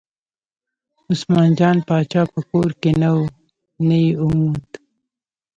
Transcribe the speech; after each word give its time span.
عثمان 1.11 1.49
جان 1.59 1.77
پاچا 1.87 2.21
په 2.33 2.39
کور 2.49 2.69
کې 2.81 2.91
نه 3.01 3.09
و 3.17 3.21
نه 3.87 3.97
یې 4.03 4.11
وموند. 4.25 4.69